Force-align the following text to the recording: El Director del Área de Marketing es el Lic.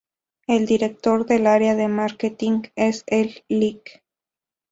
El 0.47 0.65
Director 0.65 1.27
del 1.27 1.45
Área 1.45 1.75
de 1.75 1.87
Marketing 1.87 2.63
es 2.75 3.03
el 3.05 3.43
Lic. 3.49 4.01